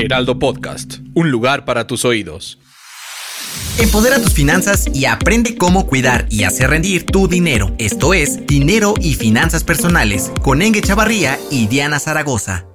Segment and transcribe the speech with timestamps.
[0.00, 2.58] Heraldo Podcast, un lugar para tus oídos.
[3.78, 7.74] Empodera tus finanzas y aprende cómo cuidar y hacer rendir tu dinero.
[7.78, 12.69] Esto es Dinero y Finanzas Personales con Enge Chavarría y Diana Zaragoza.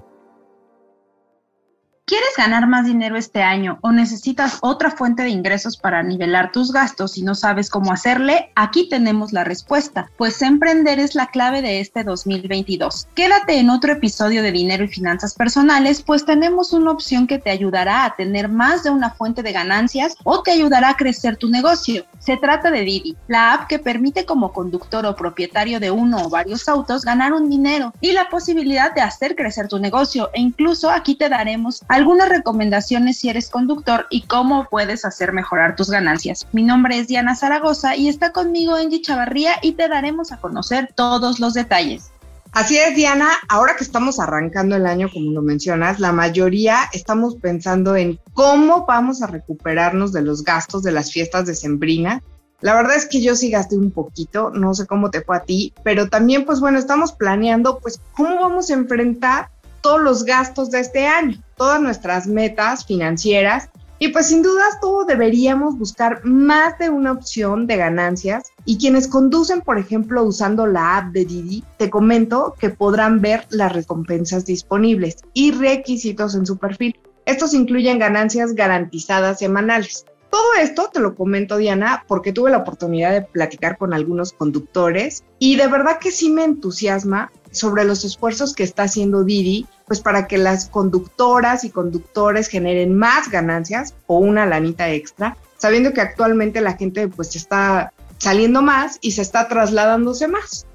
[2.07, 6.71] ¿Quieres ganar más dinero este año o necesitas otra fuente de ingresos para nivelar tus
[6.71, 8.51] gastos y no sabes cómo hacerle?
[8.53, 13.07] Aquí tenemos la respuesta, pues emprender es la clave de este 2022.
[13.15, 17.49] Quédate en otro episodio de Dinero y Finanzas Personales, pues tenemos una opción que te
[17.49, 21.49] ayudará a tener más de una fuente de ganancias o te ayudará a crecer tu
[21.49, 22.05] negocio.
[22.19, 26.29] Se trata de Didi, la app que permite como conductor o propietario de uno o
[26.29, 30.91] varios autos ganar un dinero y la posibilidad de hacer crecer tu negocio e incluso
[30.91, 36.45] aquí te daremos algunas recomendaciones si eres conductor y cómo puedes hacer mejorar tus ganancias.
[36.51, 40.89] Mi nombre es Diana Zaragoza y está conmigo Angie Chavarría y te daremos a conocer
[40.93, 42.11] todos los detalles.
[42.51, 43.29] Así es, Diana.
[43.47, 48.85] Ahora que estamos arrancando el año, como lo mencionas, la mayoría estamos pensando en cómo
[48.85, 52.21] vamos a recuperarnos de los gastos de las fiestas de Sembrina.
[52.59, 55.43] La verdad es que yo sí gasté un poquito, no sé cómo te fue a
[55.43, 59.49] ti, pero también, pues bueno, estamos planeando, pues, cómo vamos a enfrentar
[59.85, 63.69] todos los gastos de este año, todas nuestras metas financieras.
[63.99, 69.07] Y pues sin dudas todos deberíamos buscar más de una opción de ganancias y quienes
[69.07, 74.43] conducen, por ejemplo, usando la app de Didi, te comento que podrán ver las recompensas
[74.47, 76.99] disponibles y requisitos en su perfil.
[77.27, 80.07] Estos incluyen ganancias garantizadas semanales.
[80.31, 85.23] Todo esto te lo comento, Diana, porque tuve la oportunidad de platicar con algunos conductores
[85.37, 90.01] y de verdad que sí me entusiasma sobre los esfuerzos que está haciendo Didi, pues
[90.01, 96.01] para que las conductoras y conductores generen más ganancias o una lanita extra, sabiendo que
[96.01, 100.65] actualmente la gente pues está saliendo más y se está trasladándose más.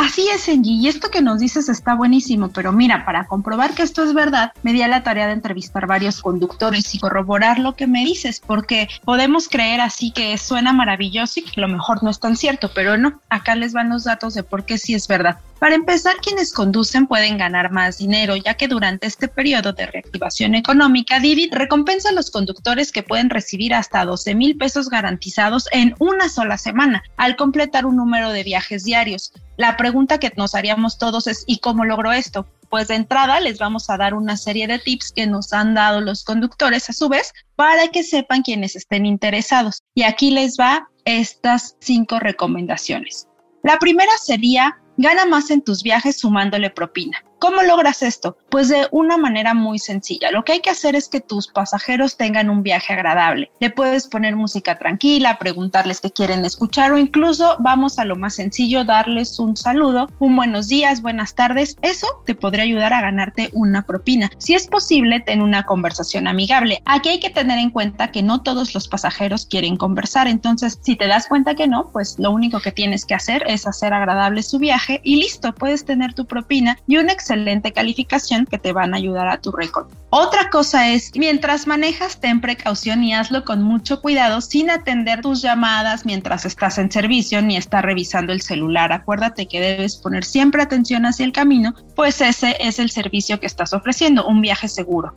[0.00, 3.82] Así es, Engie, y esto que nos dices está buenísimo, pero mira, para comprobar que
[3.82, 7.74] esto es verdad, me di a la tarea de entrevistar varios conductores y corroborar lo
[7.74, 12.04] que me dices, porque podemos creer así que suena maravilloso y que a lo mejor
[12.04, 14.94] no es tan cierto, pero no, acá les van los datos de por qué sí
[14.94, 15.40] es verdad.
[15.58, 20.54] Para empezar, quienes conducen pueden ganar más dinero, ya que durante este periodo de reactivación
[20.54, 25.96] económica, Didi recompensa a los conductores que pueden recibir hasta 12 mil pesos garantizados en
[25.98, 29.32] una sola semana, al completar un número de viajes diarios.
[29.58, 32.46] La pregunta que nos haríamos todos es, ¿y cómo logró esto?
[32.70, 36.00] Pues de entrada les vamos a dar una serie de tips que nos han dado
[36.00, 39.82] los conductores a su vez para que sepan quienes estén interesados.
[39.96, 43.26] Y aquí les va estas cinco recomendaciones.
[43.64, 47.22] La primera sería Gana más en tus viajes sumándole propina.
[47.38, 48.36] ¿Cómo logras esto?
[48.48, 50.32] Pues de una manera muy sencilla.
[50.32, 53.52] Lo que hay que hacer es que tus pasajeros tengan un viaje agradable.
[53.60, 58.34] Le puedes poner música tranquila, preguntarles qué quieren escuchar o incluso vamos a lo más
[58.34, 61.76] sencillo, darles un saludo, un buenos días, buenas tardes.
[61.80, 64.30] Eso te podría ayudar a ganarte una propina.
[64.38, 66.82] Si es posible, ten una conversación amigable.
[66.86, 70.26] Aquí hay que tener en cuenta que no todos los pasajeros quieren conversar.
[70.26, 73.66] Entonces, si te das cuenta que no, pues lo único que tienes que hacer es
[73.66, 78.58] hacer agradable su viaje y listo, puedes tener tu propina y un excelente calificación que
[78.58, 79.88] te van a ayudar a tu récord.
[80.10, 85.42] Otra cosa es, mientras manejas, ten precaución y hazlo con mucho cuidado sin atender tus
[85.42, 88.92] llamadas mientras estás en servicio ni estar revisando el celular.
[88.92, 93.46] Acuérdate que debes poner siempre atención hacia el camino, pues ese es el servicio que
[93.46, 95.14] estás ofreciendo, un viaje seguro.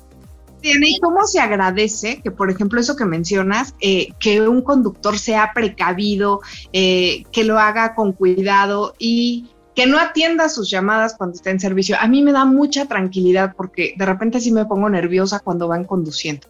[0.64, 5.54] ¿Y cómo se agradece que, por ejemplo, eso que mencionas, eh, que un conductor sea
[5.56, 6.42] precavido,
[6.72, 11.60] eh, que lo haga con cuidado y que no atienda sus llamadas cuando está en
[11.60, 11.96] servicio.
[12.00, 15.86] A mí me da mucha tranquilidad porque de repente sí me pongo nerviosa cuando van
[15.86, 16.48] conduciendo.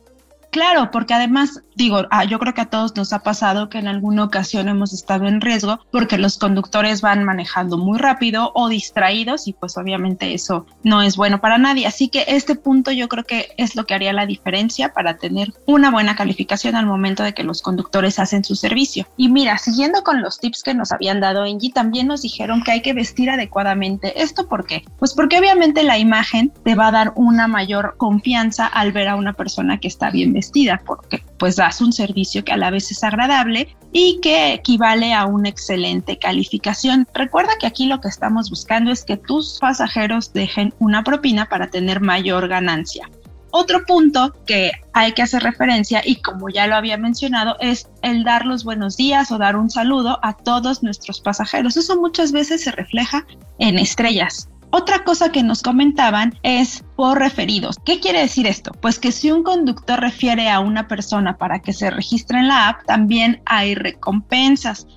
[0.52, 3.88] Claro, porque además, digo, ah, yo creo que a todos nos ha pasado que en
[3.88, 9.48] alguna ocasión hemos estado en riesgo porque los conductores van manejando muy rápido o distraídos
[9.48, 11.88] y pues obviamente eso no es bueno para nadie.
[11.88, 15.54] Así que este punto yo creo que es lo que haría la diferencia para tener
[15.68, 19.08] una buena calificación al momento de que los conductores hacen su servicio.
[19.16, 22.72] Y mira, siguiendo con los tips que nos habían dado Angie, también nos dijeron que
[22.72, 24.22] hay que vestir adecuadamente.
[24.22, 24.84] ¿Esto por qué?
[25.00, 29.16] Pues porque obviamente la imagen te va a dar una mayor confianza al ver a
[29.16, 30.41] una persona que está bien vestida
[30.86, 35.26] porque pues das un servicio que a la vez es agradable y que equivale a
[35.26, 37.08] una excelente calificación.
[37.14, 41.70] Recuerda que aquí lo que estamos buscando es que tus pasajeros dejen una propina para
[41.70, 43.10] tener mayor ganancia.
[43.54, 48.24] Otro punto que hay que hacer referencia y como ya lo había mencionado es el
[48.24, 51.76] dar los buenos días o dar un saludo a todos nuestros pasajeros.
[51.76, 53.26] Eso muchas veces se refleja
[53.60, 54.48] en estrellas.
[54.72, 57.78] Otra cosa que nos comentaban es por referidos.
[57.86, 58.72] ¿Qué quiere decir esto?
[58.82, 62.70] Pues que si un conductor refiere a una persona para que se registre en la
[62.70, 64.88] app, también hay recompensas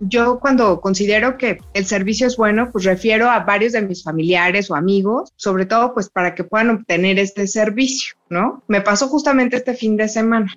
[0.00, 4.70] yo cuando considero que el servicio es bueno, pues refiero a varios de mis familiares
[4.70, 8.62] o amigos, sobre todo pues para que puedan obtener este servicio, ¿no?
[8.68, 10.52] Me pasó justamente este fin de semana.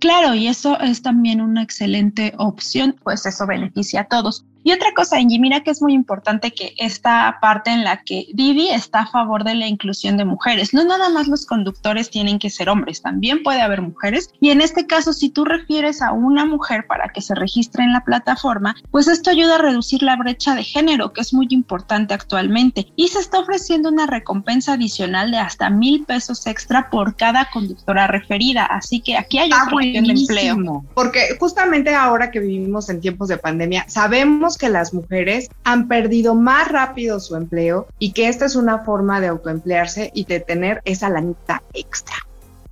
[0.00, 4.44] Claro, y eso es también una excelente opción, pues eso beneficia a todos.
[4.64, 8.26] Y otra cosa, Angie, mira que es muy importante que esta parte en la que
[8.32, 10.72] Didi está a favor de la inclusión de mujeres.
[10.72, 14.30] No nada más los conductores tienen que ser hombres, también puede haber mujeres.
[14.40, 17.92] Y en este caso, si tú refieres a una mujer para que se registre en
[17.92, 22.14] la plataforma, pues esto ayuda a reducir la brecha de género, que es muy importante
[22.14, 22.86] actualmente.
[22.96, 28.06] Y se está ofreciendo una recompensa adicional de hasta mil pesos extra por cada conductora
[28.06, 28.64] referida.
[28.64, 30.84] Así que aquí hay otra opción de empleo.
[30.94, 36.34] Porque justamente ahora que vivimos en tiempos de pandemia, sabemos que las mujeres han perdido
[36.34, 40.80] más rápido su empleo y que esta es una forma de autoemplearse y de tener
[40.84, 42.14] esa lanita extra.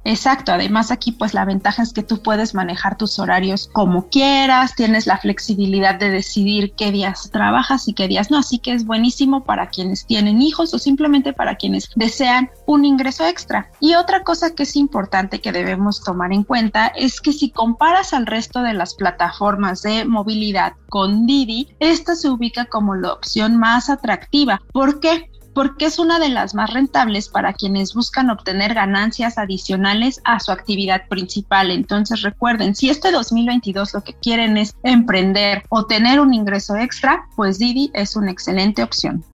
[0.05, 4.75] Exacto, además aquí pues la ventaja es que tú puedes manejar tus horarios como quieras,
[4.75, 8.85] tienes la flexibilidad de decidir qué días trabajas y qué días no, así que es
[8.85, 13.71] buenísimo para quienes tienen hijos o simplemente para quienes desean un ingreso extra.
[13.81, 18.13] Y otra cosa que es importante que debemos tomar en cuenta es que si comparas
[18.13, 23.57] al resto de las plataformas de movilidad con Didi, esta se ubica como la opción
[23.57, 24.61] más atractiva.
[24.73, 25.32] ¿Por qué?
[25.55, 30.53] Porque es una de las más rentables para quienes buscan obtener ganancias adicionales a su
[30.53, 31.71] actividad principal.
[31.71, 37.27] Entonces recuerden, si este 2022 lo que quieren es emprender o tener un ingreso extra,
[37.37, 39.25] pues Didi es una excelente opción.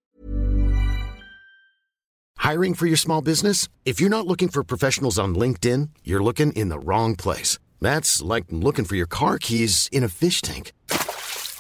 [2.39, 3.69] Hiring for your small business?
[3.85, 7.59] If you're not looking for professionals on LinkedIn, you're looking in the wrong place.
[7.81, 10.73] That's like looking for your car keys in a fish tank.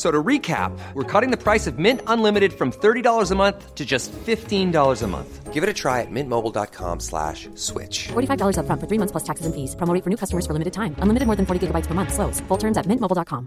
[0.00, 3.84] So to recap, we're cutting the price of Mint Unlimited from $30 a month to
[3.84, 5.52] just $15 a month.
[5.52, 8.08] Give it a try at mintmobile.com slash switch.
[8.08, 9.76] $45 up front for three months plus taxes and fees.
[9.76, 10.94] Promo for new customers for limited time.
[11.00, 12.14] Unlimited more than 40 gigabytes per month.
[12.14, 12.40] Slows.
[12.48, 13.46] Full terms at mintmobile.com.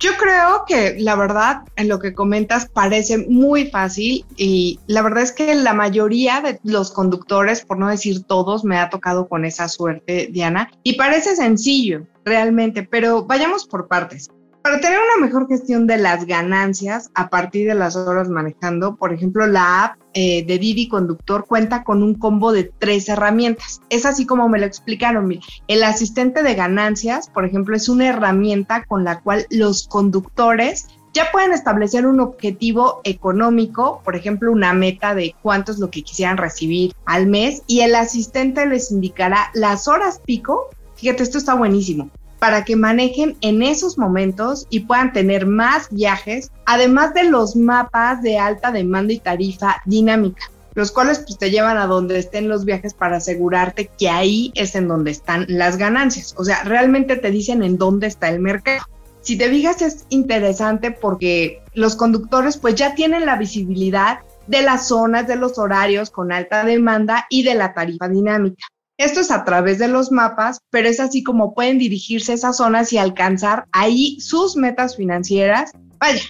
[0.00, 5.24] Yo creo que la verdad, en lo que comentas, parece muy fácil y la verdad
[5.24, 9.44] es que la mayoría de los conductores, por no decir todos, me ha tocado con
[9.44, 14.28] esa suerte, Diana, y parece sencillo realmente, pero vayamos por partes.
[14.62, 19.14] Para tener una mejor gestión de las ganancias a partir de las horas manejando, por
[19.14, 23.80] ejemplo, la app eh, de Didi Conductor cuenta con un combo de tres herramientas.
[23.88, 25.32] Es así como me lo explicaron.
[25.68, 31.30] El asistente de ganancias, por ejemplo, es una herramienta con la cual los conductores ya
[31.32, 36.36] pueden establecer un objetivo económico, por ejemplo, una meta de cuánto es lo que quisieran
[36.36, 40.68] recibir al mes y el asistente les indicará las horas pico.
[40.98, 46.52] Fíjate, esto está buenísimo para que manejen en esos momentos y puedan tener más viajes,
[46.66, 51.78] además de los mapas de alta demanda y tarifa dinámica, los cuales pues, te llevan
[51.78, 56.34] a donde estén los viajes para asegurarte que ahí es en donde están las ganancias.
[56.38, 58.84] O sea, realmente te dicen en dónde está el mercado.
[59.20, 64.88] Si te fijas es interesante porque los conductores pues ya tienen la visibilidad de las
[64.88, 68.64] zonas, de los horarios con alta demanda y de la tarifa dinámica.
[68.98, 72.56] Esto es a través de los mapas, pero es así como pueden dirigirse a esas
[72.56, 75.70] zonas y alcanzar ahí sus metas financieras.
[76.00, 76.20] Vaya,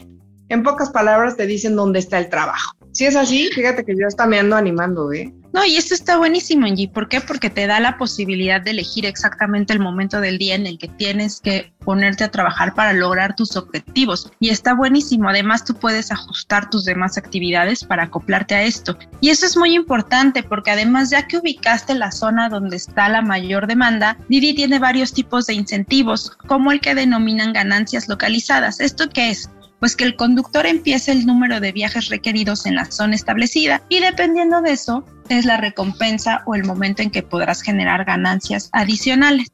[0.50, 2.76] en pocas palabras te dicen dónde está el trabajo.
[2.92, 5.32] Si es así, fíjate que yo también ando animando, ¿eh?
[5.52, 6.88] No, y esto está buenísimo, Angie.
[6.88, 7.20] ¿Por qué?
[7.20, 10.88] Porque te da la posibilidad de elegir exactamente el momento del día en el que
[10.88, 14.30] tienes que ponerte a trabajar para lograr tus objetivos.
[14.40, 15.28] Y está buenísimo.
[15.28, 18.98] Además, tú puedes ajustar tus demás actividades para acoplarte a esto.
[19.20, 23.22] Y eso es muy importante porque además, ya que ubicaste la zona donde está la
[23.22, 28.80] mayor demanda, Didi tiene varios tipos de incentivos, como el que denominan ganancias localizadas.
[28.80, 29.48] ¿Esto qué es?
[29.80, 34.00] Pues que el conductor empiece el número de viajes requeridos en la zona establecida y
[34.00, 39.48] dependiendo de eso es la recompensa o el momento en que podrás generar ganancias adicionales.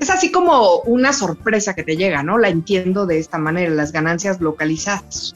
[0.00, 2.38] Es así como una sorpresa que te llega, ¿no?
[2.38, 5.34] La entiendo de esta manera, las ganancias localizadas.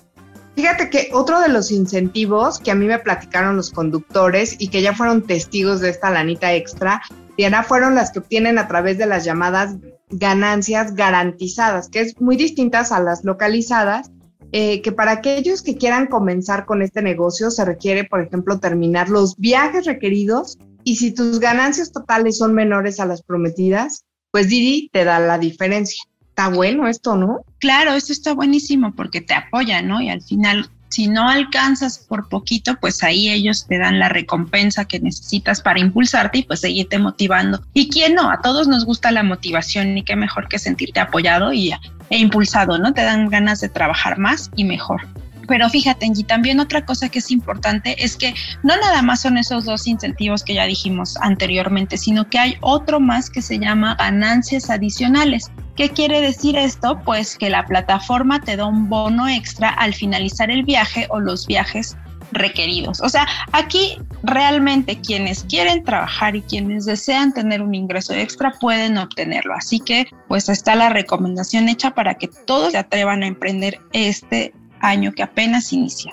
[0.56, 4.82] Fíjate que otro de los incentivos que a mí me platicaron los conductores y que
[4.82, 7.00] ya fueron testigos de esta lanita extra,
[7.36, 9.76] Diana, fueron las que obtienen a través de las llamadas
[10.10, 14.10] ganancias garantizadas, que es muy distintas a las localizadas,
[14.52, 19.08] eh, que para aquellos que quieran comenzar con este negocio se requiere, por ejemplo, terminar
[19.08, 24.88] los viajes requeridos y si tus ganancias totales son menores a las prometidas, pues Didi
[24.92, 26.02] te da la diferencia
[26.38, 27.44] está bueno esto, ¿no?
[27.58, 30.00] Claro, esto está buenísimo porque te apoya, ¿no?
[30.00, 34.86] Y al final, si no alcanzas por poquito, pues ahí ellos te dan la recompensa
[34.86, 37.62] que necesitas para impulsarte y pues seguirte motivando.
[37.74, 38.30] ¿Y quién no?
[38.30, 41.72] A todos nos gusta la motivación y qué mejor que sentirte apoyado y,
[42.10, 42.94] e impulsado, ¿no?
[42.94, 45.06] Te dan ganas de trabajar más y mejor.
[45.46, 49.38] Pero fíjate, y también otra cosa que es importante es que no nada más son
[49.38, 53.94] esos dos incentivos que ya dijimos anteriormente, sino que hay otro más que se llama
[53.94, 55.50] ganancias adicionales.
[55.78, 57.00] ¿Qué quiere decir esto?
[57.04, 61.46] Pues que la plataforma te da un bono extra al finalizar el viaje o los
[61.46, 61.96] viajes
[62.32, 63.00] requeridos.
[63.00, 68.98] O sea, aquí realmente quienes quieren trabajar y quienes desean tener un ingreso extra pueden
[68.98, 69.54] obtenerlo.
[69.54, 74.52] Así que pues está la recomendación hecha para que todos se atrevan a emprender este
[74.80, 76.12] año que apenas inicia.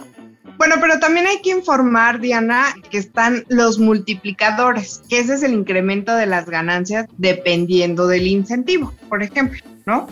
[0.57, 5.53] Bueno, pero también hay que informar, Diana, que están los multiplicadores, que ese es el
[5.53, 10.07] incremento de las ganancias dependiendo del incentivo, por ejemplo, ¿no?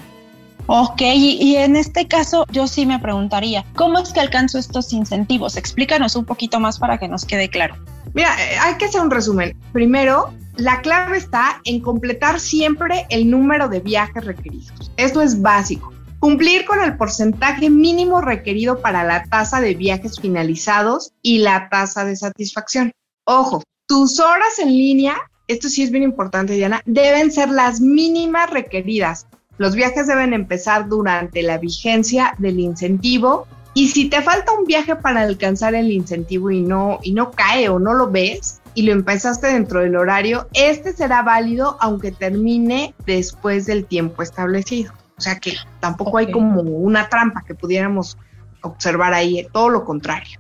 [0.66, 5.58] Ok, y, en este caso yo sí me preguntaría, ¿cómo es que alcanzo estos incentivos?
[5.58, 7.76] Explícanos un poquito más para que nos quede claro.
[8.14, 9.58] Mira, eh, hay que hacer un resumen.
[9.74, 14.92] Primero, la clave está en completar siempre el número de viajes requeridos.
[14.96, 15.92] Esto es básico.
[16.24, 22.06] Cumplir con el porcentaje mínimo requerido para la tasa de viajes finalizados y la tasa
[22.06, 22.94] de satisfacción.
[23.26, 25.18] Ojo, tus horas en línea,
[25.50, 29.28] esto sí es bien importante, Diana, deben ser las mínimas requeridas.
[29.58, 34.96] Los viajes deben empezar durante la vigencia del incentivo y si te falta un viaje
[34.96, 38.94] para alcanzar el incentivo y no, y no cae o no lo ves y lo
[38.94, 44.94] empezaste dentro del horario, este será válido aunque termine después del tiempo establecido.
[45.18, 48.18] O sea que tampoco hay como una trampa que pudiéramos
[48.62, 50.40] observar ahí, todo lo contrario.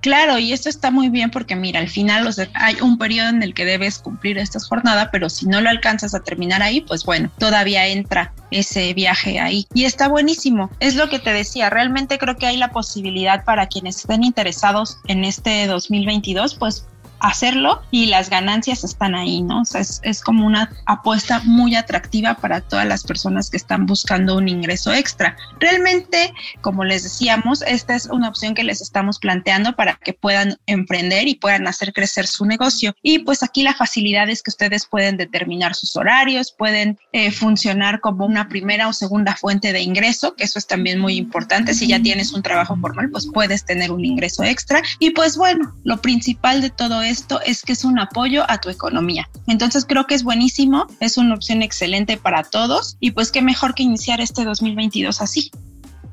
[0.00, 3.52] Claro, y esto está muy bien porque mira, al final hay un periodo en el
[3.52, 7.30] que debes cumplir esta jornada, pero si no lo alcanzas a terminar ahí, pues bueno,
[7.38, 9.66] todavía entra ese viaje ahí.
[9.74, 10.70] Y está buenísimo.
[10.78, 14.98] Es lo que te decía, realmente creo que hay la posibilidad para quienes estén interesados
[15.08, 16.86] en este 2022, pues
[17.20, 19.62] hacerlo y las ganancias están ahí, ¿no?
[19.62, 23.86] O sea, es, es, como una apuesta muy atractiva para todas las personas que están
[23.86, 25.36] buscando un ingreso extra.
[25.58, 30.56] Realmente, como les decíamos, esta es una opción que les estamos planteando para que puedan
[30.66, 32.94] emprender y puedan hacer crecer su negocio.
[33.02, 38.00] Y pues aquí la facilidad es que ustedes pueden determinar sus horarios, pueden eh, funcionar
[38.00, 41.74] como una primera o segunda fuente de ingreso, que eso es también muy importante.
[41.74, 44.82] Si ya tienes un trabajo formal, pues puedes tener un ingreso extra.
[44.98, 48.68] Y pues bueno, lo principal de todo esto es que es un apoyo a tu
[48.68, 49.28] economía.
[49.46, 53.74] Entonces creo que es buenísimo, es una opción excelente para todos y pues qué mejor
[53.74, 55.50] que iniciar este 2022 así.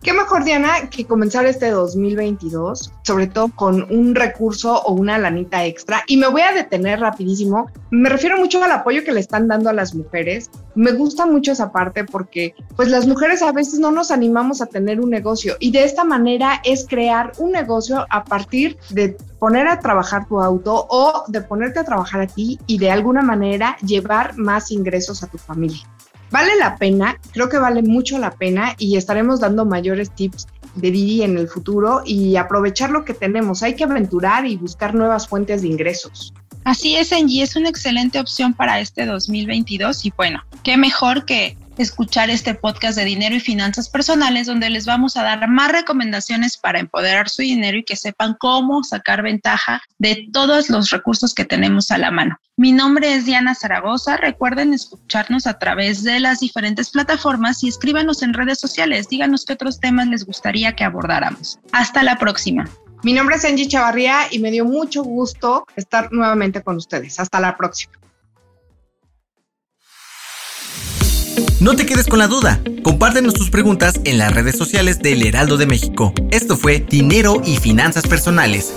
[0.06, 5.66] ¿Qué mejor, Diana, que comenzar este 2022, sobre todo con un recurso o una lanita
[5.66, 6.04] extra?
[6.06, 7.72] Y me voy a detener rapidísimo.
[7.90, 10.52] Me refiero mucho al apoyo que le están dando a las mujeres.
[10.76, 14.68] Me gusta mucho esa parte porque, pues, las mujeres a veces no nos animamos a
[14.68, 19.68] tener un negocio y de esta manera es crear un negocio a partir de poner
[19.68, 23.76] a trabajar tu auto o de ponerte a trabajar a ti y de alguna manera
[23.82, 25.82] llevar más ingresos a tu familia.
[26.36, 30.92] Vale la pena, creo que vale mucho la pena y estaremos dando mayores tips de
[30.92, 33.64] Didi en el futuro y aprovechar lo que tenemos.
[33.64, 36.34] Hay que aventurar y buscar nuevas fuentes de ingresos.
[36.66, 41.58] Así es, Angie, es una excelente opción para este 2022 y bueno, qué mejor que
[41.78, 46.58] escuchar este podcast de dinero y finanzas personales donde les vamos a dar más recomendaciones
[46.58, 51.46] para empoderar su dinero y que sepan cómo sacar ventaja de todos los recursos que
[51.46, 52.38] tenemos a la mano.
[52.58, 54.18] Mi nombre es Diana Zaragoza.
[54.18, 59.10] Recuerden escucharnos a través de las diferentes plataformas y escríbanos en redes sociales.
[59.10, 61.60] Díganos qué otros temas les gustaría que abordáramos.
[61.72, 62.70] Hasta la próxima.
[63.04, 67.20] Mi nombre es Angie Chavarría y me dio mucho gusto estar nuevamente con ustedes.
[67.20, 67.94] Hasta la próxima.
[71.66, 72.62] No te quedes con la duda.
[72.84, 76.14] Compártenos tus preguntas en las redes sociales del Heraldo de México.
[76.30, 78.72] Esto fue Dinero y Finanzas Personales.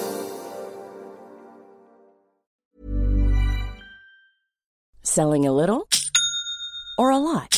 [5.03, 5.87] Selling a little
[6.97, 7.58] or a lot.